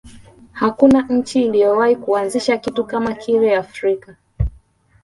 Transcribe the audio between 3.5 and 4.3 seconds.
afrika